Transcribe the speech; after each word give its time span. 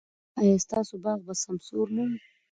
ایا 0.39 0.55
ستاسو 0.65 0.95
باغ 1.03 1.19
به 1.27 1.33
سمسور 1.43 1.87
نه 1.95 2.03
وي؟ 2.07 2.17